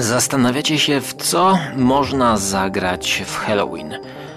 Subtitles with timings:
[0.00, 3.94] Zastanawiacie się, w co można zagrać w Halloween.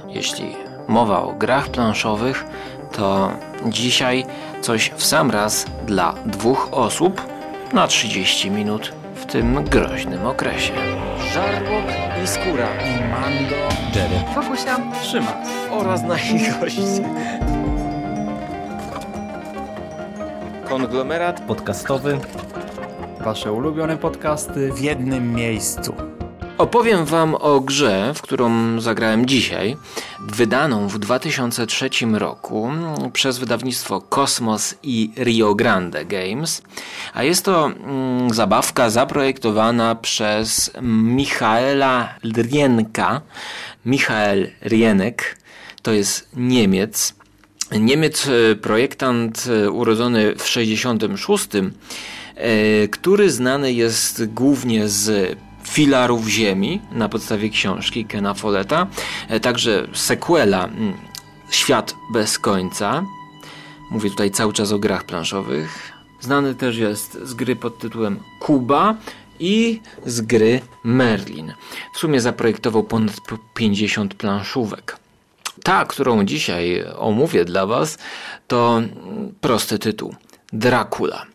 [0.07, 0.55] Jeśli
[0.87, 2.45] mowa o grach planszowych,
[2.91, 3.31] to
[3.65, 4.25] dzisiaj
[4.61, 7.21] coś w sam raz dla dwóch osób
[7.73, 10.73] na 30 minut w tym groźnym okresie.
[11.33, 11.85] Żarłok
[12.23, 13.55] i skóra i Mando,
[13.95, 15.33] Jerry, Fokusia, Trzyma.
[15.71, 17.09] oraz nasi goście.
[20.69, 22.19] Konglomerat podcastowy.
[23.23, 25.95] Wasze ulubione podcasty w jednym miejscu.
[26.57, 29.77] Opowiem Wam o grze, w którą zagrałem dzisiaj,
[30.19, 32.71] wydaną w 2003 roku
[33.13, 36.61] przez wydawnictwo Kosmos i Rio Grande Games,
[37.13, 43.21] a jest to mm, zabawka zaprojektowana przez Michaela Rienka.
[43.85, 45.37] Michael Rienek
[45.81, 47.13] to jest Niemiec.
[47.79, 51.61] Niemiec, e, projektant e, urodzony w 66, e,
[52.91, 58.87] który znany jest głównie z filarów ziemi na podstawie książki Kena Folletta,
[59.41, 60.93] także sequela mm,
[61.49, 63.05] Świat bez końca.
[63.91, 65.91] Mówię tutaj cały czas o grach planszowych.
[66.19, 68.95] Znany też jest z gry pod tytułem Kuba
[69.39, 71.53] i z gry Merlin.
[71.93, 73.15] W sumie zaprojektował ponad
[73.53, 74.97] 50 planszówek.
[75.63, 77.97] Ta, którą dzisiaj omówię dla Was,
[78.47, 78.81] to
[79.41, 80.15] prosty tytuł:
[80.53, 81.32] Dracula.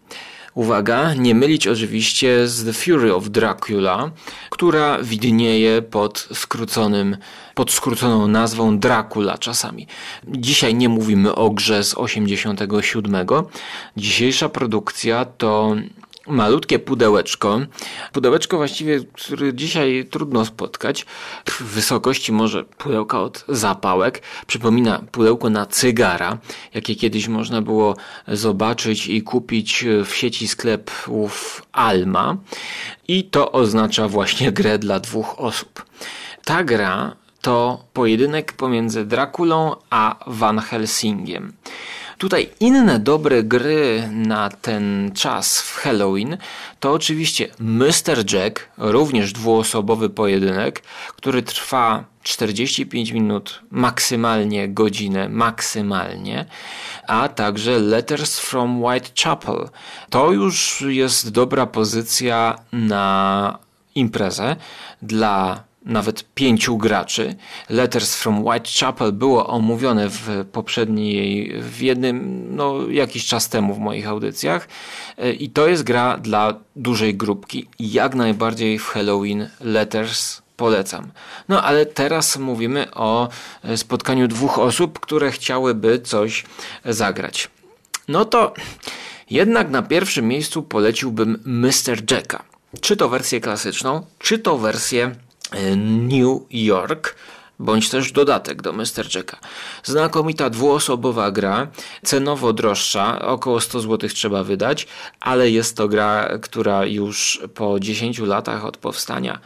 [0.58, 4.10] Uwaga, nie mylić oczywiście z The Fury of Dracula,
[4.50, 7.16] która widnieje pod skróconym,
[7.54, 9.86] pod skróconą nazwą Dracula czasami.
[10.28, 13.26] Dzisiaj nie mówimy o grze z 87.
[13.96, 15.76] Dzisiejsza produkcja to
[16.28, 17.60] malutkie pudełeczko.
[18.12, 21.06] Pudełeczko właściwie, które dzisiaj trudno spotkać.
[21.46, 24.22] W wysokości może pudełka od zapałek.
[24.46, 26.38] Przypomina pudełko na cygara,
[26.74, 27.96] jakie kiedyś można było
[28.28, 32.36] zobaczyć i kupić w sieci sklepów Alma.
[33.08, 35.84] I to oznacza właśnie grę dla dwóch osób.
[36.44, 41.52] Ta gra to pojedynek pomiędzy Drakulą a Van Helsingiem.
[42.18, 46.36] Tutaj inne dobre gry na ten czas w Halloween
[46.80, 48.32] to oczywiście Mr.
[48.32, 50.82] Jack, również dwuosobowy pojedynek,
[51.16, 56.44] który trwa 45 minut, maksymalnie godzinę, maksymalnie,
[57.06, 59.68] a także Letters from Whitechapel.
[60.10, 63.58] To już jest dobra pozycja na
[63.94, 64.56] imprezę
[65.02, 67.34] dla nawet pięciu graczy.
[67.68, 74.08] Letters from Whitechapel było omówione w poprzedniej, w jednym, no jakiś czas temu w moich
[74.08, 74.68] audycjach
[75.18, 77.68] e, i to jest gra dla dużej grupki.
[77.78, 81.10] Jak najbardziej w Halloween Letters polecam.
[81.48, 83.28] No ale teraz mówimy o
[83.64, 86.44] e, spotkaniu dwóch osób, które chciałyby coś
[86.84, 87.50] zagrać.
[88.08, 88.54] No to
[89.30, 92.10] jednak na pierwszym miejscu poleciłbym Mr.
[92.10, 92.42] Jacka.
[92.80, 95.14] Czy to wersję klasyczną, czy to wersję
[95.76, 97.14] New York
[97.58, 99.14] bądź też dodatek do Mr.
[99.14, 99.36] Jacka.
[99.84, 101.66] Znakomita dwuosobowa gra,
[102.02, 104.86] cenowo droższa, około 100 zł trzeba wydać,
[105.20, 109.38] ale jest to gra, która już po 10 latach od powstania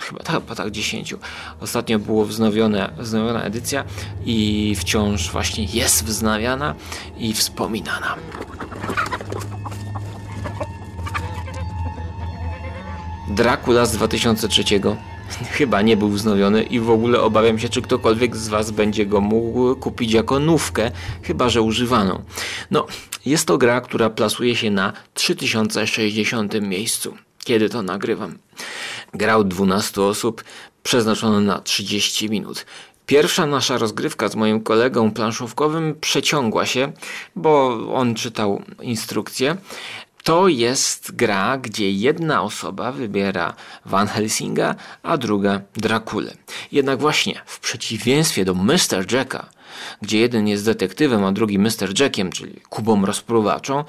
[0.00, 1.14] chyba tak, po tak 10.
[1.60, 3.84] Ostatnio było wznowione, wznowiona edycja
[4.24, 6.74] i wciąż właśnie jest wznawiana
[7.18, 8.16] i wspominana.
[13.28, 14.64] Dracula z 2003
[15.50, 19.20] chyba nie był wznowiony i w ogóle obawiam się, czy ktokolwiek z Was będzie go
[19.20, 20.90] mógł kupić jako nówkę,
[21.22, 22.22] chyba że używaną.
[22.70, 22.86] No,
[23.26, 28.38] jest to gra, która plasuje się na 3060 miejscu, kiedy to nagrywam.
[29.14, 30.44] Grał 12 osób,
[30.82, 32.66] przeznaczono na 30 minut.
[33.06, 36.92] Pierwsza nasza rozgrywka z moim kolegą planszówkowym przeciągła się,
[37.36, 39.56] bo on czytał instrukcję,
[40.22, 43.54] to jest gra, gdzie jedna osoba wybiera
[43.86, 46.32] Van Helsinga, a druga Drakulę.
[46.72, 49.12] Jednak właśnie w przeciwieństwie do Mr.
[49.12, 49.48] Jacka,
[50.02, 52.00] gdzie jeden jest detektywem, a drugi Mr.
[52.00, 53.84] Jackiem, czyli Kubą rozpruwaczą,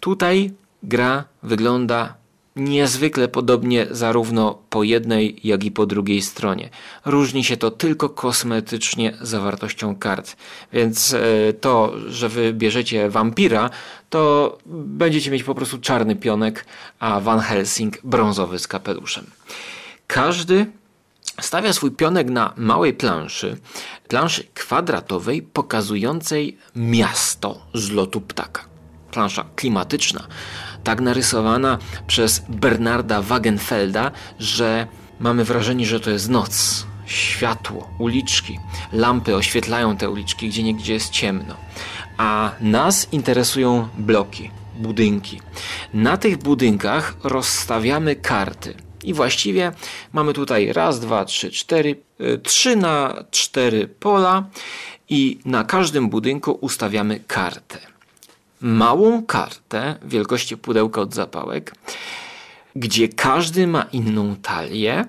[0.00, 0.52] tutaj
[0.82, 2.14] gra wygląda
[2.58, 6.70] niezwykle podobnie zarówno po jednej, jak i po drugiej stronie.
[7.04, 10.36] Różni się to tylko kosmetycznie zawartością kart.
[10.72, 13.70] Więc e, to, że wy bierzecie wampira,
[14.10, 16.64] to będziecie mieć po prostu czarny pionek,
[16.98, 19.26] a Van Helsing brązowy z kapeluszem.
[20.06, 20.66] Każdy
[21.40, 23.56] stawia swój pionek na małej planszy,
[24.08, 28.64] planszy kwadratowej pokazującej miasto z lotu ptaka.
[29.10, 30.26] Plansza klimatyczna,
[30.88, 34.86] tak narysowana przez Bernarda Wagenfelda, że
[35.20, 36.86] mamy wrażenie, że to jest noc.
[37.06, 38.58] Światło, uliczki,
[38.92, 41.54] lampy oświetlają te uliczki, gdzie niegdzie jest ciemno.
[42.16, 45.40] A nas interesują bloki, budynki.
[45.94, 48.74] Na tych budynkach rozstawiamy karty.
[49.04, 49.72] I właściwie
[50.12, 54.44] mamy tutaj raz, dwa, trzy, cztery, y, trzy na cztery pola
[55.08, 57.97] i na każdym budynku ustawiamy kartę.
[58.60, 61.74] Małą kartę wielkości pudełka od zapałek,
[62.76, 65.04] gdzie każdy ma inną talię,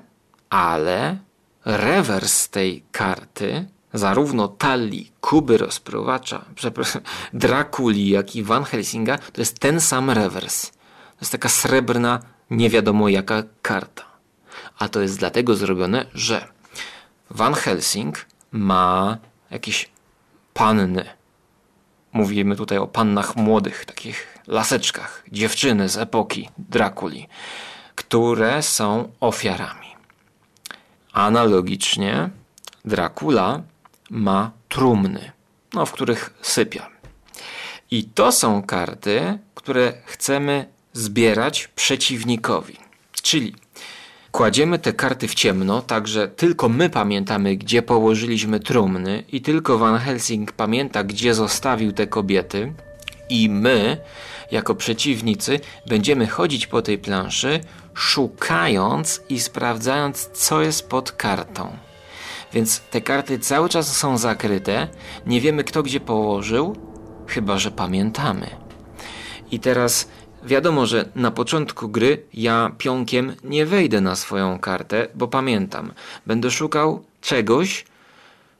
[0.49, 1.17] ale
[1.65, 7.01] rewers tej karty, zarówno talii Kuby rozprowacza, przepraszam,
[7.33, 10.69] Drakuli, jak i Van Helsinga, to jest ten sam rewers.
[10.69, 12.19] To jest taka srebrna,
[12.49, 14.03] nie wiadomo jaka karta.
[14.79, 16.47] A to jest dlatego zrobione, że
[17.29, 19.17] Van Helsing ma
[19.51, 19.89] jakieś
[20.53, 21.18] panny.
[22.13, 27.27] Mówimy tutaj o pannach młodych, takich laseczkach, dziewczyny z epoki Drakuli,
[27.95, 29.87] które są ofiarami.
[31.13, 32.29] Analogicznie
[32.85, 33.61] Dracula
[34.09, 35.31] ma trumny,
[35.73, 36.89] no, w których sypia.
[37.91, 42.77] I to są karty, które chcemy zbierać przeciwnikowi.
[43.11, 43.55] Czyli
[44.31, 49.77] kładziemy te karty w ciemno, tak że tylko my pamiętamy, gdzie położyliśmy trumny, i tylko
[49.77, 52.73] Van Helsing pamięta, gdzie zostawił te kobiety,
[53.29, 53.97] i my,
[54.51, 57.59] jako przeciwnicy, będziemy chodzić po tej planszy,
[57.93, 61.77] szukając i sprawdzając, co jest pod kartą.
[62.53, 64.87] Więc te karty cały czas są zakryte,
[65.25, 66.75] nie wiemy kto gdzie położył,
[67.27, 68.47] chyba że pamiętamy.
[69.51, 70.07] I teraz
[70.43, 75.91] wiadomo, że na początku gry ja pionkiem nie wejdę na swoją kartę, bo pamiętam.
[76.25, 77.85] Będę szukał czegoś,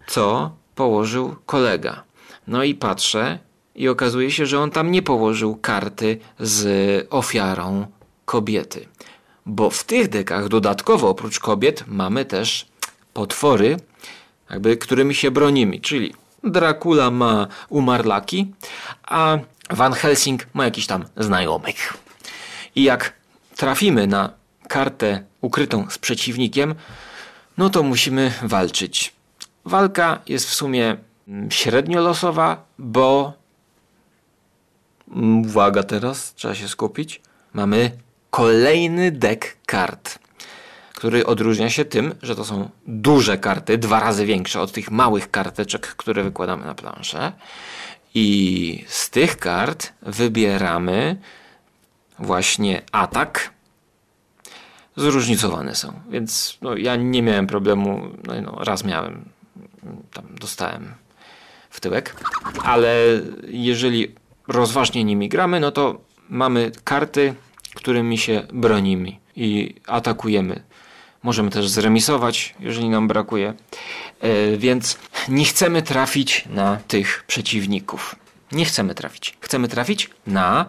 [0.08, 2.04] co położył kolega.
[2.48, 3.40] No i patrzę,
[3.76, 7.86] i okazuje się, że on tam nie położył karty z ofiarą
[8.26, 8.88] kobiety.
[9.46, 12.66] Bo w tych dekach dodatkowo oprócz kobiet mamy też
[13.14, 13.78] potwory,
[14.50, 18.52] jakby, którymi się bronimy, czyli Dracula ma umarlaki,
[19.04, 19.38] a
[19.69, 21.94] Van Helsing ma jakiś tam znajomych.
[22.75, 23.13] I jak
[23.56, 24.33] trafimy na
[24.68, 26.75] kartę ukrytą z przeciwnikiem,
[27.57, 29.13] no to musimy walczyć.
[29.66, 30.98] Walka jest w sumie
[31.50, 33.33] średnio losowa, bo
[35.45, 37.21] uwaga teraz, trzeba się skupić.
[37.54, 37.92] Mamy
[38.30, 40.19] kolejny deck kart
[41.00, 45.31] który odróżnia się tym, że to są duże karty, dwa razy większe od tych małych
[45.31, 47.31] karteczek, które wykładamy na planszę.
[48.21, 51.18] I z tych kart wybieramy
[52.19, 53.54] właśnie atak.
[54.95, 58.01] Zróżnicowane są, więc no, ja nie miałem problemu.
[58.27, 59.30] No, no, raz miałem,
[60.13, 60.94] tam dostałem
[61.69, 62.16] w tyłek,
[62.63, 62.95] ale
[63.48, 64.16] jeżeli
[64.48, 67.33] rozważnie nimi gramy, no to mamy karty,
[67.75, 70.63] którymi się bronimy i atakujemy
[71.24, 73.54] Możemy też zremisować, jeżeli nam brakuje.
[74.19, 74.98] E, więc
[75.30, 78.16] nie chcemy trafić na tych przeciwników.
[78.52, 79.38] Nie chcemy trafić.
[79.42, 80.66] Chcemy trafić na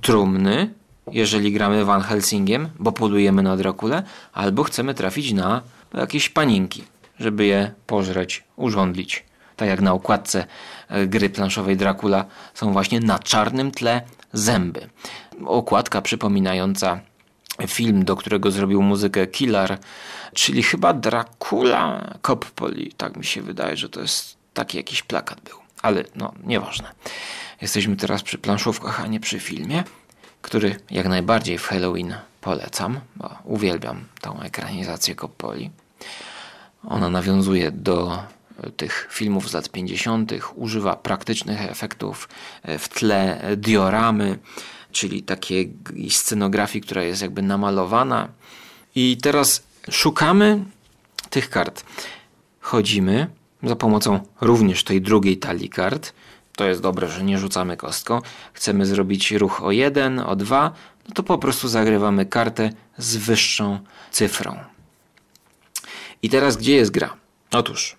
[0.00, 0.74] trumny,
[1.12, 4.02] jeżeli gramy Van Helsingiem, bo polujemy na Drakule,
[4.32, 5.62] albo chcemy trafić na
[5.94, 6.84] jakieś paninki,
[7.20, 9.24] żeby je pożreć, urządlić.
[9.56, 10.46] Tak jak na okładce
[10.88, 12.24] e, gry planszowej Dracula
[12.54, 14.02] są właśnie na czarnym tle
[14.32, 14.88] zęby.
[15.46, 17.00] Okładka przypominająca
[17.66, 19.78] film, do którego zrobił muzykę Killer,
[20.34, 22.92] czyli chyba Dracula Coppoli.
[22.96, 25.58] Tak mi się wydaje, że to jest taki jakiś plakat był.
[25.82, 26.92] Ale no, nieważne.
[27.62, 29.84] Jesteśmy teraz przy planszówkach, a nie przy filmie,
[30.42, 35.70] który jak najbardziej w Halloween polecam, bo uwielbiam tą ekranizację Coppoli.
[36.88, 38.22] Ona nawiązuje do
[38.76, 42.28] tych filmów z lat 50., używa praktycznych efektów
[42.78, 44.38] w tle dioramy,
[44.94, 45.74] czyli takiej
[46.10, 48.28] scenografii, która jest jakby namalowana.
[48.94, 50.64] I teraz szukamy
[51.30, 51.84] tych kart.
[52.60, 53.26] Chodzimy
[53.62, 56.12] za pomocą również tej drugiej talii kart.
[56.56, 58.20] To jest dobre, że nie rzucamy kostką.
[58.52, 60.72] Chcemy zrobić ruch o 1, o 2,
[61.08, 63.78] no to po prostu zagrywamy kartę z wyższą
[64.10, 64.58] cyfrą.
[66.22, 67.16] I teraz gdzie jest gra?
[67.50, 67.96] Otóż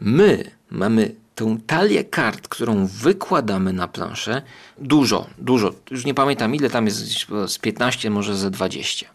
[0.00, 4.42] my mamy tą talię kart, którą wykładamy na planszę,
[4.78, 9.06] dużo, dużo, już nie pamiętam ile tam jest, z 15, może ze 20.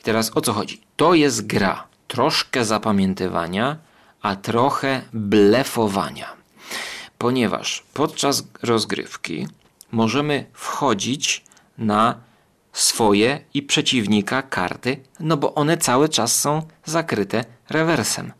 [0.00, 0.80] I teraz o co chodzi?
[0.96, 3.76] To jest gra, troszkę zapamiętywania,
[4.22, 6.26] a trochę blefowania.
[7.18, 9.48] Ponieważ podczas rozgrywki
[9.92, 11.44] możemy wchodzić
[11.78, 12.20] na
[12.72, 18.32] swoje i przeciwnika karty, no bo one cały czas są zakryte rewersem.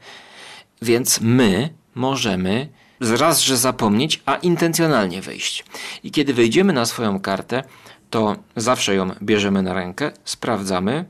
[0.82, 5.64] Więc my możemy raz, że zapomnieć, a intencjonalnie wejść.
[6.04, 7.62] I kiedy wejdziemy na swoją kartę,
[8.11, 11.04] to zawsze ją bierzemy na rękę, sprawdzamy.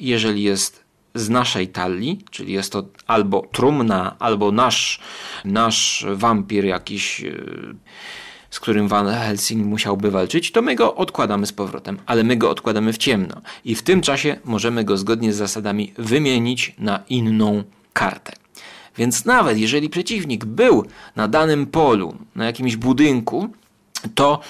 [0.00, 5.00] Jeżeli jest z naszej talii, czyli jest to albo trumna, albo nasz,
[5.44, 7.34] nasz wampir jakiś e,
[8.50, 12.50] z którym Van Helsing musiałby walczyć, to my go odkładamy z powrotem, ale my go
[12.50, 13.40] odkładamy w ciemno.
[13.64, 18.43] I w tym czasie możemy go zgodnie z zasadami wymienić na inną kartę.
[18.96, 20.84] Więc nawet jeżeli przeciwnik był
[21.16, 23.48] na danym polu, na jakimś budynku,
[24.14, 24.40] to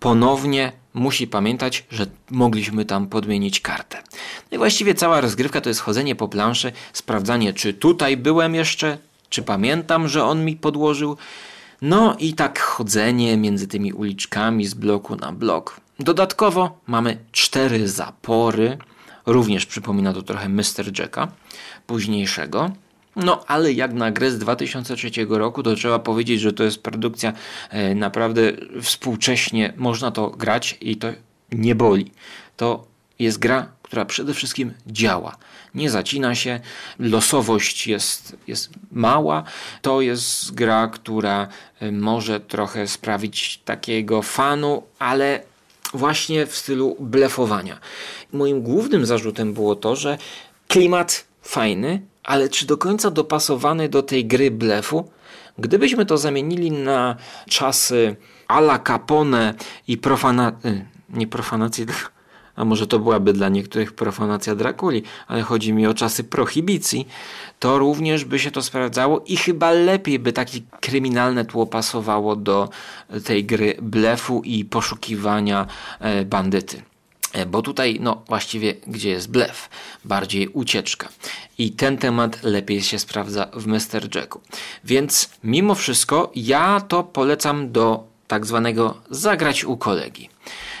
[0.00, 4.02] ponownie musi pamiętać, że mogliśmy tam podmienić kartę.
[4.50, 8.98] No i właściwie cała rozgrywka to jest chodzenie po planszy, sprawdzanie, czy tutaj byłem jeszcze,
[9.28, 11.16] czy pamiętam, że on mi podłożył.
[11.82, 15.80] No i tak chodzenie między tymi uliczkami z bloku na blok.
[16.00, 18.78] Dodatkowo mamy cztery zapory.
[19.26, 20.98] Również przypomina to trochę Mr.
[20.98, 21.28] Jacka
[21.86, 22.70] późniejszego.
[23.16, 27.32] No, ale jak na grę z 2003 roku, to trzeba powiedzieć, że to jest produkcja
[27.70, 28.40] e, naprawdę
[28.82, 31.08] współcześnie można to grać i to
[31.52, 32.10] nie boli.
[32.56, 32.86] To
[33.18, 35.36] jest gra, która przede wszystkim działa.
[35.74, 36.60] Nie zacina się,
[36.98, 39.44] losowość jest, jest mała.
[39.82, 41.48] To jest gra, która
[41.80, 45.42] e, może trochę sprawić takiego fanu, ale
[45.94, 47.78] właśnie w stylu blefowania.
[48.32, 50.18] Moim głównym zarzutem było to, że
[50.68, 55.10] klimat fajny, ale czy do końca dopasowany do tej gry blefu?
[55.58, 57.16] Gdybyśmy to zamienili na
[57.48, 58.16] czasy
[58.48, 59.54] ala Capone
[59.88, 60.52] i profana...
[60.64, 61.86] Y, nie profanacji,
[62.56, 67.08] a może to byłaby dla niektórych profanacja Drakuli, ale chodzi mi o czasy prohibicji,
[67.58, 72.68] to również by się to sprawdzało i chyba lepiej by takie kryminalne tło pasowało do
[73.24, 75.66] tej gry blefu i poszukiwania
[76.00, 76.82] e, bandyty.
[77.34, 79.68] E, bo tutaj, no właściwie, gdzie jest blef?
[80.04, 81.08] Bardziej ucieczka.
[81.58, 84.14] I ten temat lepiej się sprawdza w Mr.
[84.14, 84.40] Jacku.
[84.84, 90.28] Więc mimo wszystko ja to polecam do tak zwanego zagrać u kolegi.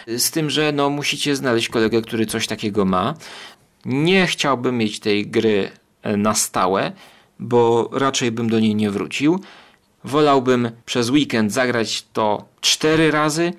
[0.06, 3.14] Z tym, że no musicie znaleźć kolegę, który coś takiego ma.
[3.84, 5.70] Nie chciałbym mieć tej gry
[6.02, 6.92] e, na stałe,
[7.38, 9.40] bo raczej bym do niej nie wrócił.
[10.04, 13.52] Wolałbym przez weekend zagrać to cztery razy,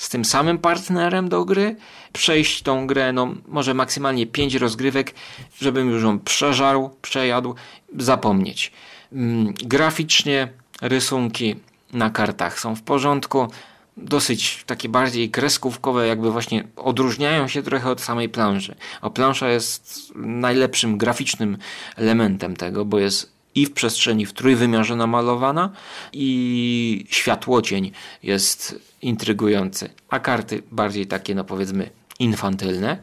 [0.00, 1.76] z tym samym partnerem do gry,
[2.12, 5.14] przejść tą grę, no może maksymalnie 5 rozgrywek,
[5.60, 7.54] żebym już ją przeżarł, przejadł,
[7.98, 8.72] zapomnieć.
[9.12, 10.48] Mm, graficznie
[10.82, 11.56] rysunki
[11.92, 13.48] na kartach są w porządku,
[13.96, 18.74] dosyć takie bardziej kreskówkowe, jakby właśnie odróżniają się trochę od samej planszy.
[19.00, 21.58] A plansza jest najlepszym graficznym
[21.96, 25.72] elementem tego, bo jest i w przestrzeni w trójwymiarze namalowana
[26.12, 27.90] i światłocień
[28.22, 33.02] jest intrygujący, a karty bardziej takie, no powiedzmy, infantylne.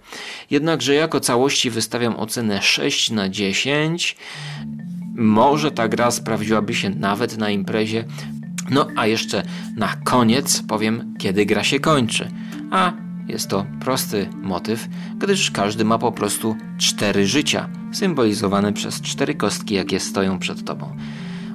[0.49, 4.15] Jednakże jako całości wystawiam ocenę 6 na 10.
[5.15, 8.05] Może ta gra sprawdziłaby się nawet na imprezie.
[8.69, 9.43] No a jeszcze
[9.75, 12.31] na koniec powiem, kiedy gra się kończy.
[12.71, 12.93] A
[13.27, 14.87] jest to prosty motyw,
[15.17, 20.95] gdyż każdy ma po prostu cztery życia, symbolizowane przez cztery kostki, jakie stoją przed tobą.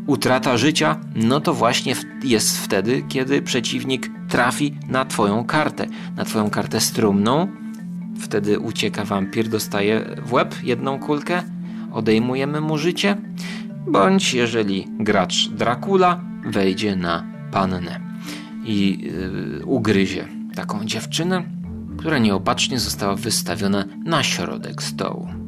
[0.06, 1.94] Utrata życia, no to właśnie
[2.24, 7.48] jest wtedy, kiedy przeciwnik trafi na twoją kartę, na twoją kartę strumną.
[8.20, 11.42] Wtedy ucieka wampir, dostaje w łeb jedną kulkę,
[11.92, 13.16] odejmujemy mu życie.
[13.86, 18.00] Bądź jeżeli gracz Dracula wejdzie na pannę
[18.64, 18.98] i
[19.58, 21.42] yy, ugryzie taką dziewczynę,
[21.98, 25.41] która nieopatrznie została wystawiona na środek stołu.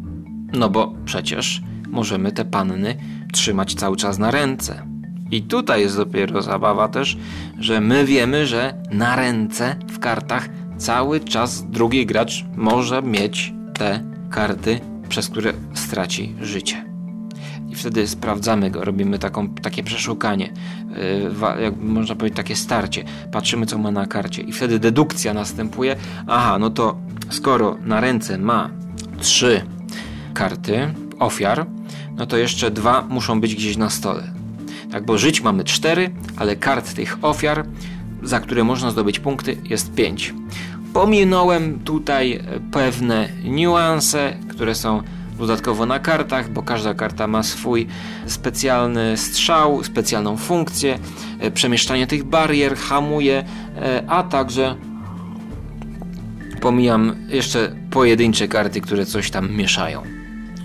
[0.54, 2.96] No bo przecież możemy te panny
[3.32, 4.86] trzymać cały czas na ręce.
[5.30, 7.16] I tutaj jest dopiero zabawa też,
[7.58, 14.00] że my wiemy, że na ręce w kartach cały czas drugi gracz może mieć te
[14.30, 16.84] karty, przez które straci życie.
[17.70, 20.52] I wtedy sprawdzamy go, robimy taką, takie przeszukanie,
[21.56, 23.04] yy, jak można powiedzieć, takie starcie.
[23.32, 25.96] Patrzymy, co ma na karcie, i wtedy dedukcja następuje.
[26.26, 26.96] Aha, no to
[27.30, 28.70] skoro na ręce ma
[29.20, 29.62] trzy
[30.34, 31.66] karty ofiar,
[32.16, 34.22] no to jeszcze dwa muszą być gdzieś na stole.
[34.92, 37.66] Tak, bo żyć mamy cztery, ale kart tych ofiar,
[38.22, 40.34] za które można zdobyć punkty, jest pięć.
[40.92, 45.02] Pominąłem tutaj pewne niuanse, które są
[45.38, 47.86] dodatkowo na kartach, bo każda karta ma swój
[48.26, 50.98] specjalny strzał, specjalną funkcję,
[51.40, 53.44] e, przemieszczanie tych barier, hamuje,
[53.76, 54.76] e, a także
[56.60, 60.13] pomijam jeszcze pojedyncze karty, które coś tam mieszają.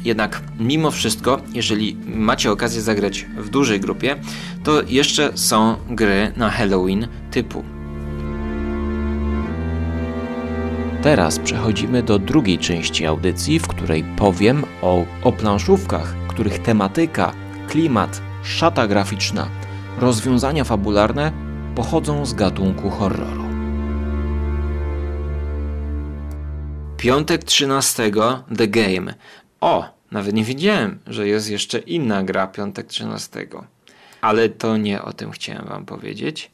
[0.10, 4.16] Jednak mimo wszystko, jeżeli macie okazję zagrać w dużej grupie,
[4.63, 7.63] to jeszcze są gry na Halloween typu.
[11.01, 17.32] Teraz przechodzimy do drugiej części audycji, w której powiem o, o planszówkach, których tematyka,
[17.68, 19.48] klimat, szata graficzna,
[19.98, 21.32] rozwiązania fabularne
[21.75, 23.44] pochodzą z gatunku horroru.
[26.98, 28.12] Piątek 13
[28.58, 29.13] The Game
[29.62, 33.48] o, nawet nie wiedziałem, że jest jeszcze inna gra piątek 13.
[34.22, 36.51] Ale to nie o tym chciałem wam powiedzieć.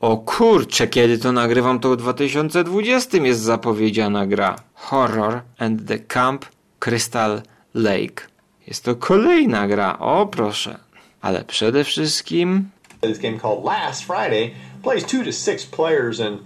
[0.00, 4.56] O kurczę, kiedy to nagrywam, to w 2020 jest zapowiedziana gra.
[4.74, 6.46] Horror and the Camp
[6.78, 7.42] Crystal
[7.74, 8.26] Lake.
[8.66, 10.78] Jest to kolejna gra, o proszę.
[11.20, 12.68] Ale przede wszystkim
[13.00, 16.40] This game called Last Friday plays two to six players and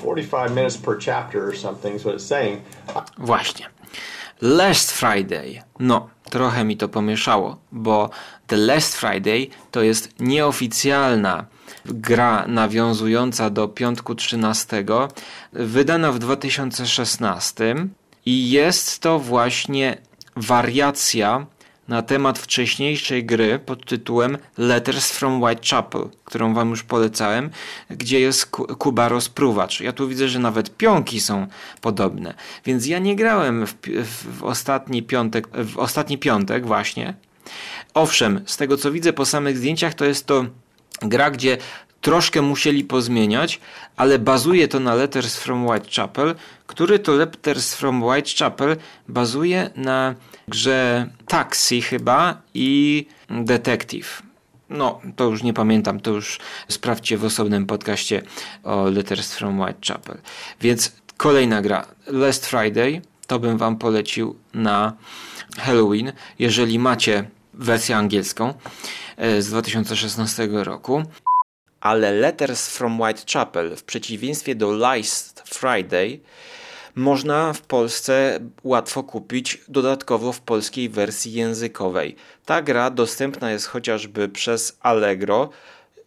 [0.00, 2.60] 45 minutes per chapter or something is what it's saying.
[3.18, 3.66] Właśnie.
[4.40, 5.62] Last Friday.
[5.78, 8.10] No, trochę mi to pomieszało, bo
[8.46, 11.46] The Last Friday to jest nieoficjalna
[11.84, 14.84] gra nawiązująca do piątku 13,
[15.52, 17.74] wydana w 2016
[18.26, 19.96] i jest to właśnie
[20.36, 21.46] wariacja
[21.88, 27.50] na temat wcześniejszej gry pod tytułem Letters from Whitechapel, którą wam już polecałem,
[27.90, 29.80] gdzie jest Ku- Kuba Rozpruwacz.
[29.80, 31.46] Ja tu widzę, że nawet pionki są
[31.80, 32.34] podobne.
[32.64, 33.74] Więc ja nie grałem w,
[34.04, 37.14] w, w ostatni piątek, w ostatni piątek właśnie.
[37.94, 40.44] Owszem, z tego co widzę po samych zdjęciach, to jest to
[41.02, 41.58] gra, gdzie
[42.00, 43.60] troszkę musieli pozmieniać,
[43.96, 46.34] ale bazuje to na Letters from Whitechapel,
[46.66, 48.76] który to Letters from Whitechapel
[49.08, 50.14] bazuje na
[50.48, 54.22] grze Taxi chyba i Detective.
[54.70, 56.38] No, to już nie pamiętam, to już
[56.68, 58.22] sprawdźcie w osobnym podcaście
[58.64, 60.18] o Letters from Whitechapel.
[60.60, 64.96] Więc kolejna gra, Last Friday, to bym wam polecił na
[65.58, 68.54] Halloween, jeżeli macie wersję angielską
[69.16, 71.02] e, z 2016 roku.
[71.80, 76.20] Ale Letters from Whitechapel, w przeciwieństwie do Last Friday,
[76.96, 82.16] można w Polsce łatwo kupić dodatkowo w polskiej wersji językowej.
[82.44, 85.50] Ta gra dostępna jest chociażby przez Allegro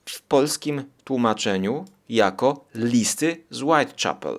[0.05, 4.37] w polskim tłumaczeniu jako listy z Whitechapel.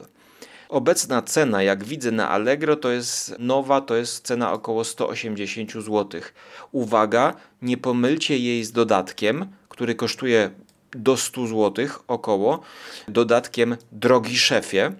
[0.68, 6.20] Obecna cena, jak widzę na Allegro, to jest nowa, to jest cena około 180 zł.
[6.72, 10.50] Uwaga, nie pomylcie jej z dodatkiem, który kosztuje
[10.92, 12.60] do 100 zł około,
[13.08, 14.92] dodatkiem Drogi Szefie.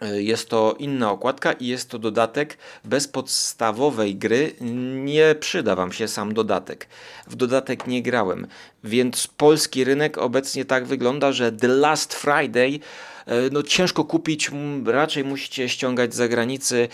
[0.00, 4.54] Jest to inna okładka i jest to dodatek bez podstawowej gry.
[4.94, 6.86] Nie przyda Wam się sam dodatek.
[7.26, 8.46] W dodatek nie grałem,
[8.84, 12.80] więc polski rynek obecnie tak wygląda, że The Last Friday
[13.26, 14.50] e, no ciężko kupić,
[14.86, 16.88] raczej musicie ściągać z zagranicy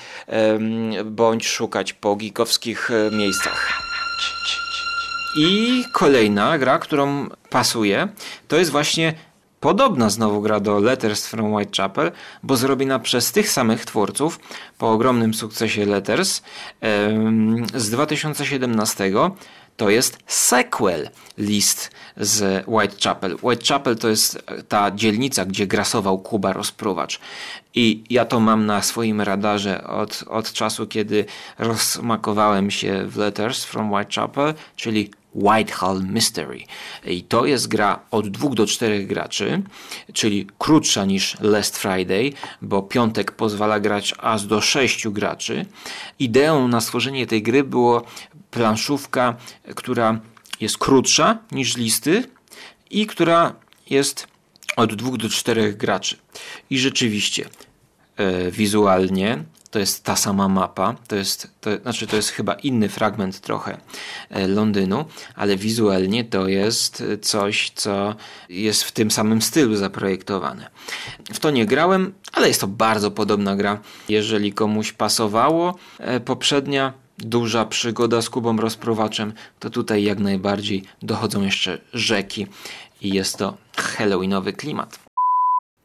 [1.04, 3.72] bądź szukać po geekowskich e, miejscach.
[5.36, 8.08] I kolejna gra, którą pasuje,
[8.48, 9.14] to jest właśnie
[9.64, 14.40] podobna znowu gra do Letters from Whitechapel, bo zrobiona przez tych samych twórców
[14.78, 16.42] po ogromnym sukcesie Letters
[17.74, 19.12] z 2017.
[19.76, 23.36] To jest sequel list z Whitechapel.
[23.42, 27.20] Whitechapel to jest ta dzielnica, gdzie grasował Kuba Rozpruwacz.
[27.74, 31.24] I ja to mam na swoim radarze od, od czasu, kiedy
[31.58, 36.64] rozmakowałem się w Letters from Whitechapel, czyli Whitehall Mystery.
[37.06, 39.62] I to jest gra od dwóch do czterech graczy,
[40.12, 45.66] czyli krótsza niż Last Friday, bo piątek pozwala grać aż do sześciu graczy.
[46.18, 48.02] Ideą na stworzenie tej gry było
[48.50, 49.36] planszówka,
[49.74, 50.20] która
[50.60, 52.24] jest krótsza niż listy
[52.90, 53.54] i która
[53.90, 54.26] jest
[54.76, 56.16] od dwóch do czterech graczy.
[56.70, 57.48] I rzeczywiście
[58.16, 62.88] e, wizualnie to jest ta sama mapa, to jest, to, znaczy to jest chyba inny
[62.88, 63.78] fragment trochę
[64.30, 68.14] e, Londynu, ale wizualnie to jest coś, co
[68.48, 70.70] jest w tym samym stylu zaprojektowane.
[71.32, 73.80] W to nie grałem, ale jest to bardzo podobna gra.
[74.08, 81.42] Jeżeli komuś pasowało e, poprzednia duża przygoda z Kubą Rozprowaczem, to tutaj jak najbardziej dochodzą
[81.42, 82.46] jeszcze rzeki
[83.00, 84.98] i jest to halloweenowy klimat.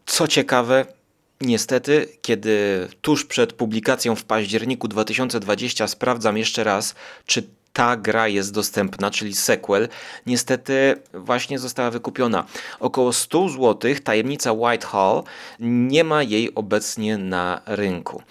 [0.06, 0.99] Co ciekawe,
[1.42, 8.54] niestety, kiedy tuż przed publikacją w październiku 2020 sprawdzam jeszcze raz, czy ta gra jest
[8.54, 9.88] dostępna, czyli sequel,
[10.26, 12.46] niestety właśnie została wykupiona.
[12.80, 15.24] Około 100 zł, tajemnica Whitehall,
[15.60, 18.24] nie ma jej obecnie na rynku.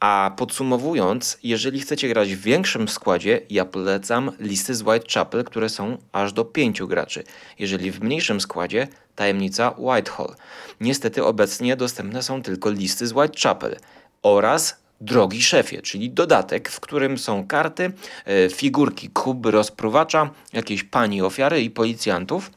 [0.00, 5.98] A podsumowując, jeżeli chcecie grać w większym składzie, ja polecam listy z Whitechapel, które są
[6.12, 7.24] aż do 5 graczy.
[7.58, 10.34] Jeżeli w mniejszym składzie, tajemnica Whitehall.
[10.80, 13.76] Niestety obecnie dostępne są tylko listy z Whitechapel
[14.22, 17.92] oraz Drogi Szefie, czyli dodatek, w którym są karty,
[18.24, 22.50] e, figurki kuby rozpruwacza, jakieś pani ofiary i policjantów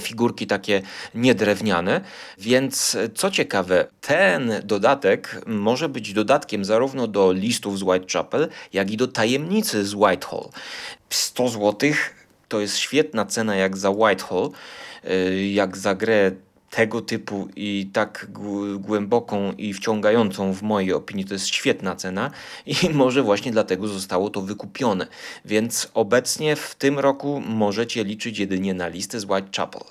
[0.00, 0.82] figurki takie
[1.14, 2.00] niedrewniane,
[2.38, 8.96] więc co ciekawe, ten dodatek może być dodatkiem zarówno do listów z Whitechapel, jak i
[8.96, 10.48] do tajemnicy z Whitehall.
[11.10, 11.90] 100 zł
[12.48, 14.50] to jest świetna cena jak za Whitehall,
[15.04, 16.32] y, jak za grę
[16.76, 22.30] tego typu i tak gł- głęboką i wciągającą w mojej opinii to jest świetna cena
[22.66, 25.06] i może właśnie dlatego zostało to wykupione.
[25.44, 29.82] Więc obecnie w tym roku możecie liczyć jedynie na listę z Whitechapel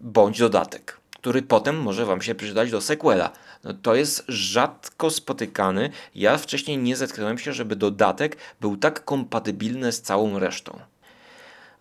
[0.00, 3.32] bądź dodatek, który potem może Wam się przydać do sequela.
[3.64, 5.90] No, to jest rzadko spotykany.
[6.14, 10.80] Ja wcześniej nie zetknąłem się, żeby dodatek był tak kompatybilny z całą resztą.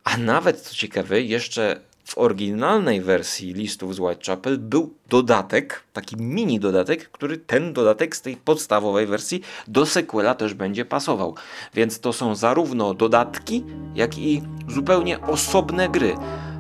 [0.04, 6.60] A nawet, co ciekawe, jeszcze w oryginalnej wersji listów z Whitechapel był dodatek, taki mini
[6.60, 11.36] dodatek, który ten dodatek z tej podstawowej wersji do sequela też będzie pasował.
[11.74, 13.63] Więc to są zarówno dodatki,
[13.96, 16.16] jak i zupełnie osobne gry.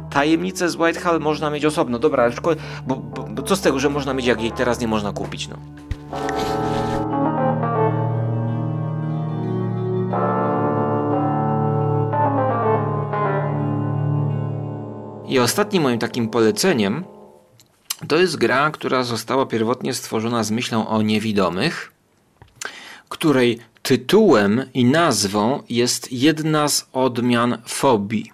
[0.09, 1.99] Tajemnicę z Whitehall można mieć osobno.
[1.99, 2.33] Dobra, ale
[2.87, 5.47] bo, bo, bo co z tego, że można mieć, jak jej teraz nie można kupić,
[5.47, 5.57] no.
[15.33, 17.03] I ostatnim moim takim poleceniem
[18.07, 21.91] to jest gra, która została pierwotnie stworzona z myślą o niewidomych,
[23.09, 28.31] której tytułem i nazwą jest jedna z odmian fobii.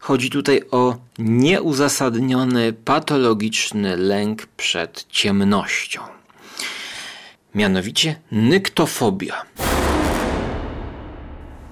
[0.00, 6.00] Chodzi tutaj o nieuzasadniony, patologiczny lęk przed ciemnością.
[7.54, 9.42] Mianowicie nyktofobia.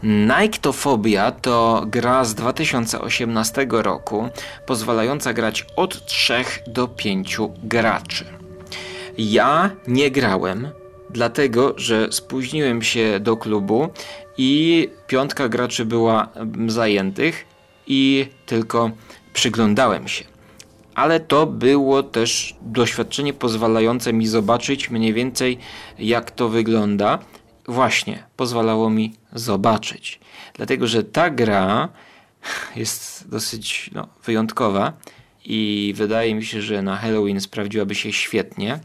[0.03, 4.29] Niktofobia to gra z 2018 roku,
[4.67, 6.35] pozwalająca grać od 3
[6.67, 8.25] do 5 graczy.
[9.19, 10.69] Ja nie grałem,
[11.11, 13.89] dlatego że spóźniłem się do klubu
[14.39, 16.29] i piątka graczy była
[16.67, 17.45] zajętych
[17.87, 18.91] i tylko
[19.33, 20.25] przyglądałem się.
[20.95, 25.59] Ale to było też doświadczenie pozwalające mi zobaczyć mniej więcej
[25.99, 27.19] jak to wygląda
[27.69, 30.21] właśnie pozwalało mi zobaczyć.
[30.55, 31.89] Dlatego, że ta gra
[32.77, 34.93] jest dosyć no, wyjątkowa
[35.45, 38.81] i wydaje mi się, że na Halloween sprawdziłaby się świetnie,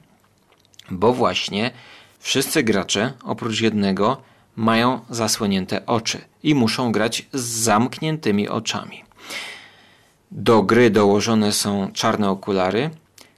[0.92, 1.72] bo właśnie
[2.20, 4.22] wszyscy gracze, oprócz jednego,
[4.56, 9.04] mają zasłonięte oczy i muszą grać z zamkniętymi oczami.
[10.32, 12.90] Do gry dołożone są czarne okulary,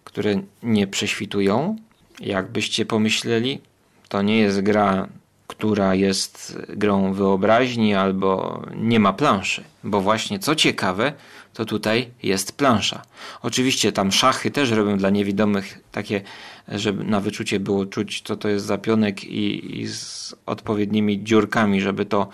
[0.04, 1.76] które nie prześwitują.
[2.20, 3.62] Jakbyście pomyśleli,
[4.10, 5.08] to nie jest gra
[5.48, 9.64] która jest grą wyobraźni albo nie ma planszy.
[9.84, 11.14] Bo właśnie co ciekawe,
[11.54, 13.02] to tutaj jest plansza.
[13.42, 16.22] Oczywiście tam szachy też robią dla niewidomych takie,
[16.68, 22.06] żeby na wyczucie było czuć, co to jest zapionek i, i z odpowiednimi dziurkami, żeby
[22.06, 22.28] to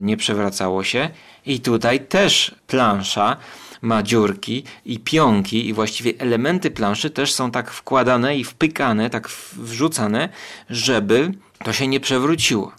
[0.00, 1.10] nie przewracało się.
[1.46, 3.36] I tutaj też plansza
[3.82, 9.28] ma dziurki i pionki i właściwie elementy planszy też są tak wkładane i wpykane, tak
[9.52, 10.28] wrzucane,
[10.70, 11.32] żeby
[11.64, 12.72] to się nie przewróciło.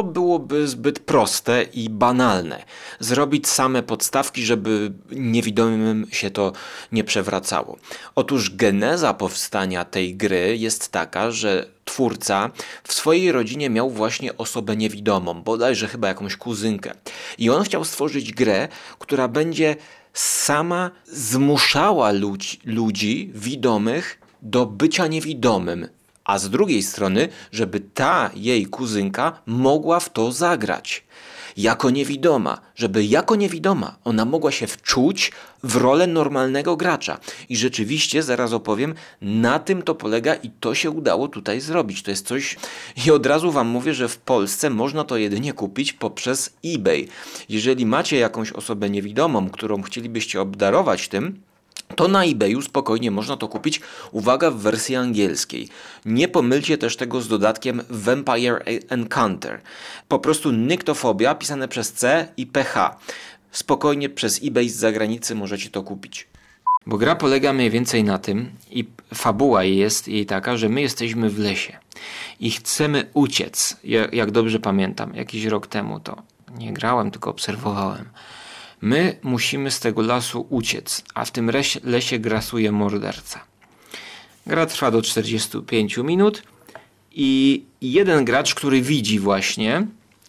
[0.00, 2.64] To byłoby zbyt proste i banalne.
[3.00, 6.52] Zrobić same podstawki, żeby niewidomym się to
[6.92, 7.76] nie przewracało.
[8.14, 12.50] Otóż geneza powstania tej gry jest taka, że twórca
[12.84, 16.92] w swojej rodzinie miał właśnie osobę niewidomą, bodajże chyba jakąś kuzynkę.
[17.38, 19.76] I on chciał stworzyć grę, która będzie
[20.12, 25.88] sama zmuszała ludzi, ludzi widomych do bycia niewidomym
[26.30, 31.04] a z drugiej strony, żeby ta jej kuzynka mogła w to zagrać.
[31.56, 37.18] Jako niewidoma, żeby jako niewidoma ona mogła się wczuć w rolę normalnego gracza.
[37.48, 42.02] I rzeczywiście, zaraz opowiem, na tym to polega i to się udało tutaj zrobić.
[42.02, 42.56] To jest coś,
[43.06, 47.08] i od razu Wam mówię, że w Polsce można to jedynie kupić poprzez eBay.
[47.48, 51.49] Jeżeli macie jakąś osobę niewidomą, którą chcielibyście obdarować tym,
[51.96, 53.80] to na eBayu spokojnie można to kupić,
[54.12, 55.68] uwaga, w wersji angielskiej.
[56.04, 59.60] Nie pomylcie też tego z dodatkiem Vampire Encounter.
[60.08, 62.96] Po prostu nyktofobia pisane przez C i PH.
[63.50, 66.28] Spokojnie przez eBay z zagranicy możecie to kupić.
[66.86, 71.30] Bo gra polega mniej więcej na tym i fabuła jest jej taka, że my jesteśmy
[71.30, 71.78] w lesie
[72.40, 73.76] i chcemy uciec.
[74.12, 76.22] Jak dobrze pamiętam, jakiś rok temu to
[76.58, 78.08] nie grałem, tylko obserwowałem
[78.80, 81.50] My musimy z tego lasu uciec, a w tym
[81.84, 83.44] lesie, grasuje morderca.
[84.46, 86.42] Gra trwa do 45 minut
[87.12, 89.86] i jeden gracz, który widzi właśnie,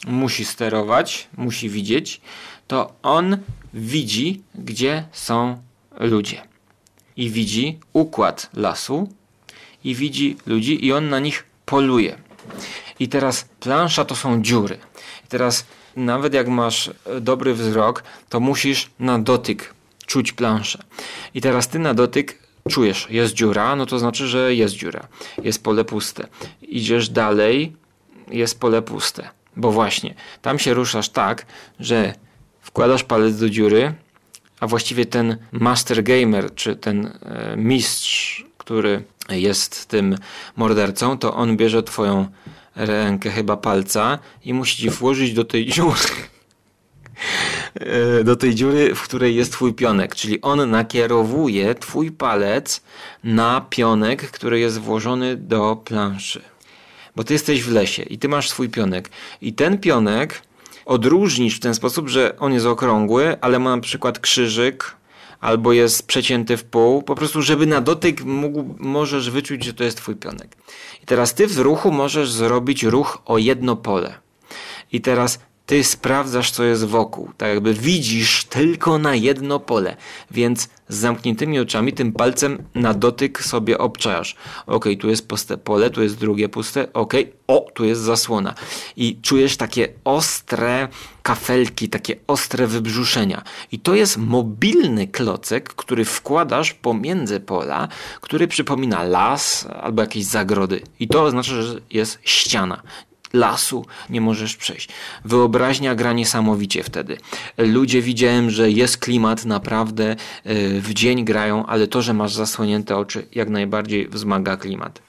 [0.07, 2.21] musi sterować, musi widzieć,
[2.67, 3.37] to on
[3.73, 5.61] widzi, gdzie są
[5.99, 6.41] ludzie.
[7.17, 9.09] I widzi układ lasu,
[9.83, 12.17] i widzi ludzi, i on na nich poluje.
[12.99, 14.77] I teraz plansza to są dziury.
[15.25, 19.73] I teraz nawet jak masz e, dobry wzrok, to musisz na dotyk
[20.05, 20.83] czuć planszę.
[21.33, 25.07] I teraz ty na dotyk czujesz, jest dziura, no to znaczy, że jest dziura.
[25.43, 26.27] Jest pole puste.
[26.61, 27.75] Idziesz dalej,
[28.27, 29.29] jest pole puste.
[29.55, 31.45] Bo właśnie, tam się ruszasz tak,
[31.79, 32.13] że
[32.61, 33.93] wkładasz palec do dziury,
[34.59, 40.17] a właściwie ten master gamer, czy ten e, mistrz, który jest tym
[40.55, 42.27] mordercą, to on bierze twoją
[42.75, 45.99] rękę chyba palca i musi ci włożyć do tej dziury.
[47.73, 50.15] e, do tej dziury, w której jest twój pionek.
[50.15, 52.81] Czyli on nakierowuje twój palec
[53.23, 56.41] na pionek, który jest włożony do planszy.
[57.15, 59.09] Bo ty jesteś w lesie i ty masz swój pionek.
[59.41, 60.41] I ten pionek
[60.85, 64.95] odróżnisz w ten sposób, że on jest okrągły, ale ma na przykład krzyżyk,
[65.41, 69.83] albo jest przecięty w pół, po prostu żeby na dotyk mógł, możesz wyczuć, że to
[69.83, 70.57] jest twój pionek.
[71.03, 74.13] I teraz ty w ruchu możesz zrobić ruch o jedno pole.
[74.91, 75.39] I teraz
[75.71, 77.29] ty sprawdzasz, co jest wokół.
[77.37, 79.97] Tak jakby widzisz tylko na jedno pole,
[80.31, 84.35] więc z zamkniętymi oczami tym palcem na dotyk sobie obczajasz.
[84.67, 87.13] Ok, tu jest puste pole, tu jest drugie puste, ok,
[87.47, 88.55] o, tu jest zasłona.
[88.95, 90.87] I czujesz takie ostre
[91.23, 93.43] kafelki, takie ostre wybrzuszenia.
[93.71, 97.87] I to jest mobilny klocek, który wkładasz pomiędzy pola,
[98.21, 100.81] który przypomina las albo jakieś zagrody.
[100.99, 102.81] I to oznacza, że jest ściana
[103.33, 104.89] lasu nie możesz przejść.
[105.25, 107.17] Wyobraźnia gra niesamowicie wtedy.
[107.57, 110.15] Ludzie widziałem, że jest klimat, naprawdę e,
[110.79, 115.01] w dzień grają, ale to, że masz zasłonięte oczy, jak najbardziej wzmaga klimat.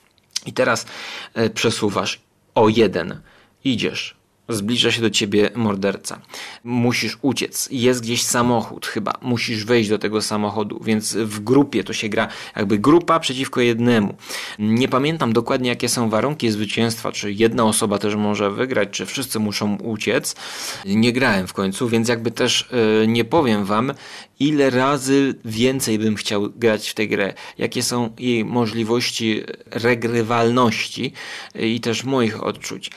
[0.46, 0.86] I teraz
[1.34, 2.20] e, przesuwasz
[2.54, 3.20] o jeden.
[3.64, 4.16] Idziesz,
[4.52, 6.20] Zbliża się do ciebie morderca.
[6.64, 7.68] Musisz uciec.
[7.70, 9.12] Jest gdzieś samochód, chyba.
[9.22, 14.14] Musisz wejść do tego samochodu, więc w grupie to się gra jakby grupa przeciwko jednemu.
[14.58, 19.38] Nie pamiętam dokładnie, jakie są warunki zwycięstwa, czy jedna osoba też może wygrać, czy wszyscy
[19.38, 20.36] muszą uciec.
[20.86, 22.68] Nie grałem w końcu, więc jakby też
[23.00, 23.92] yy, nie powiem wam,
[24.40, 31.12] ile razy więcej bym chciał grać w tę grę, jakie są jej możliwości regrywalności
[31.54, 32.90] i też moich odczuć.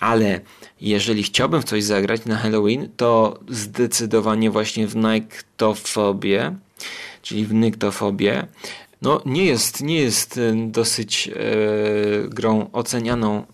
[0.00, 0.40] Ale
[0.80, 6.56] jeżeli chciałbym w coś zagrać na Halloween, to zdecydowanie właśnie w Nyktofobię,
[7.22, 8.46] czyli w Nyktofobię.
[9.02, 11.32] No nie jest, nie jest e, dosyć e,
[12.28, 13.44] grą ocenianą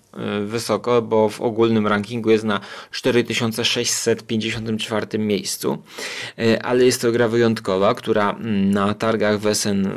[0.46, 5.78] wysoko, bo w ogólnym rankingu jest na 4654 miejscu,
[6.38, 8.36] y, ale jest to gra wyjątkowa, która
[8.70, 9.92] na targach Wesen y,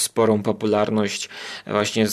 [0.00, 1.28] sporą popularność
[1.66, 2.06] właśnie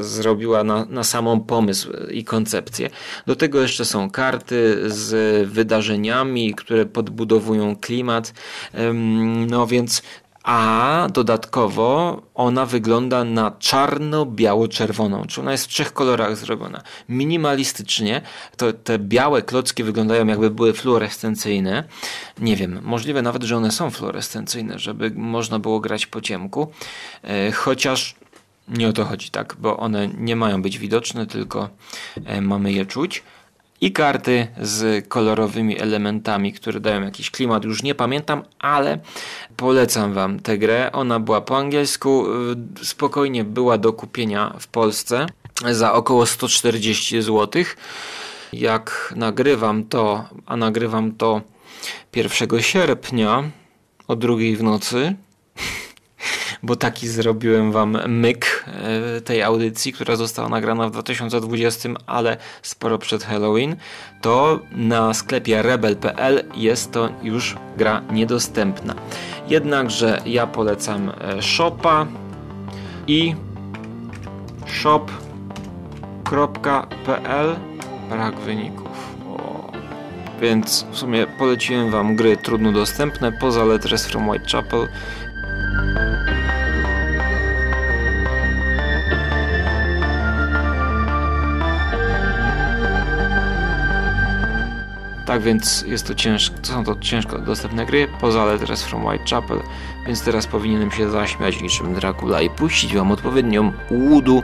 [0.00, 2.90] zrobiła na, na samą pomysł i koncepcję.
[3.26, 8.34] Do tego jeszcze są karty z wydarzeniami, które podbudowują klimat,
[9.46, 10.02] no więc
[10.44, 16.82] a dodatkowo ona wygląda na czarno-biało-czerwoną, czy ona jest w trzech kolorach zrobiona.
[17.08, 18.22] Minimalistycznie
[18.56, 21.84] to te białe klocki wyglądają jakby były fluorescencyjne.
[22.38, 26.72] Nie wiem, możliwe nawet, że one są fluorescencyjne, żeby można było grać po ciemku,
[27.22, 28.14] e, chociaż
[28.68, 31.68] nie o to chodzi, tak, bo one nie mają być widoczne, tylko
[32.24, 33.22] e, mamy je czuć
[33.80, 37.64] i karty z kolorowymi elementami, które dają jakiś klimat.
[37.64, 38.98] Już nie pamiętam, ale
[39.56, 40.92] polecam Wam tę grę.
[40.92, 42.26] Ona była po angielsku,
[42.82, 45.26] spokojnie była do kupienia w Polsce
[45.70, 47.64] za około 140 zł.
[48.52, 51.40] Jak nagrywam to, a nagrywam to
[52.16, 53.44] 1 sierpnia
[54.08, 55.14] o drugiej w nocy,
[56.62, 58.64] bo taki zrobiłem wam myk
[59.16, 63.76] e, tej audycji, która została nagrana w 2020, ale sporo przed Halloween,
[64.22, 68.94] to na sklepie rebel.pl jest to już gra niedostępna.
[69.48, 72.06] Jednakże ja polecam e, shopa
[73.06, 73.34] i
[74.66, 75.16] shop.pl
[78.10, 78.90] brak wyników.
[80.40, 84.88] Więc w sumie poleciłem wam gry trudno dostępne poza Letters from Whitechapel
[95.30, 99.60] Tak więc jest to ciężko, są to ciężko dostępne gry, poza Letters from Whitechapel,
[100.06, 104.42] więc teraz powinienem się zaśmiać niczym Dracula i puścić wam odpowiednią łudu,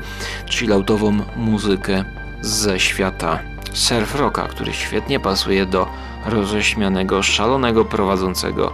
[0.50, 2.04] chilloutową muzykę
[2.40, 3.38] ze świata
[3.72, 5.88] surf rocka, który świetnie pasuje do
[6.26, 8.72] roześmianego, szalonego prowadzącego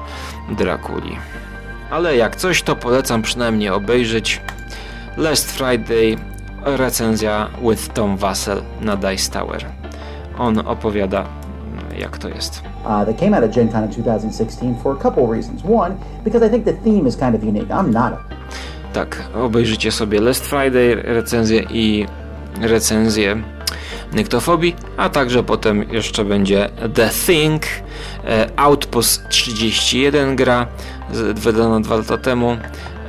[0.50, 1.16] Drakuli.
[1.90, 4.40] Ale jak coś, to polecam przynajmniej obejrzeć
[5.16, 6.16] Last Friday
[6.64, 9.66] recenzja with Tom Wassel na Dice Tower.
[10.38, 11.42] On opowiada
[11.98, 12.62] jak to jest.
[12.84, 15.62] Uh, that came out of Gen Con in 2016 for a couple reasons.
[15.64, 17.68] One, because I think the theme is kind of unique.
[17.68, 18.18] I'm not a...
[18.92, 22.06] Tak, obejrzycie sobie Last Friday recenzję i
[22.60, 23.42] recenzję
[24.12, 27.62] Nyktofobii, a także potem jeszcze będzie The Thing,
[28.24, 30.66] e, Outpost 31 gra,
[31.34, 32.56] wydana dwa lata temu,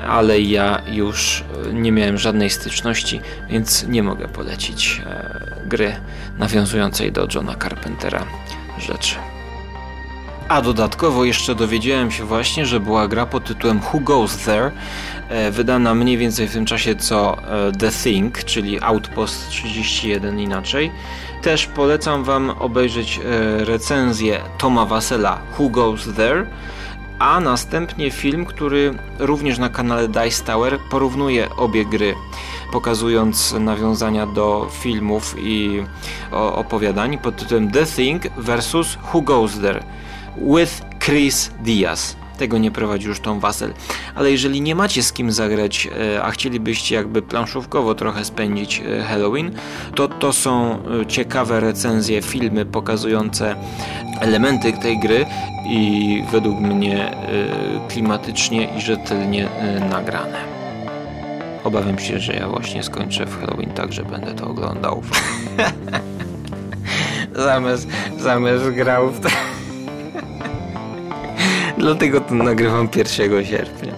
[0.08, 5.96] ale ja już e, nie miałem żadnej styczności, więc nie mogę polecić e, gry
[6.38, 8.26] nawiązującej do Johna Carpentera
[8.78, 9.16] rzeczy.
[10.48, 14.72] A dodatkowo jeszcze dowiedziałem się właśnie, że była gra pod tytułem Who Goes There,
[15.30, 20.92] e, wydana mniej więcej w tym czasie co e, The Thing, czyli Outpost 31 inaczej.
[21.42, 26.46] Też polecam Wam obejrzeć e, recenzję Toma Wasela Who Goes There,
[27.20, 32.16] a następnie film, który również na kanale Dice Tower porównuje obie gry,
[32.74, 35.84] pokazując nawiązania do filmów i
[36.32, 39.84] opowiadań pod tytułem The Thing vs Who Goes There
[40.38, 42.16] with Chris Diaz.
[42.38, 43.74] Tego nie prowadzi już Tom Wassel.
[44.16, 49.04] Ale jeżeli nie macie z kim zagrać, e, a chcielibyście jakby planszówkowo trochę spędzić e,
[49.04, 49.52] Halloween,
[49.96, 53.56] to to są e, ciekawe recenzje, filmy pokazujące
[54.22, 55.26] elementy tej gry
[55.66, 57.18] i według mnie
[57.90, 59.50] klimatycznie i rzetelnie
[59.90, 60.63] nagrane.
[61.64, 65.04] Obawiam się, że ja właśnie skończę w Halloween tak, że będę to oglądał.
[67.36, 67.88] zamiast,
[68.20, 69.30] zamiast grał w to.
[71.78, 73.94] Dlatego to nagrywam 1 sierpnia.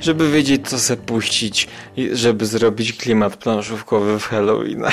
[0.00, 1.68] Żeby wiedzieć, co se puścić,
[2.12, 4.84] żeby zrobić klimat planszówkowy w Halloween.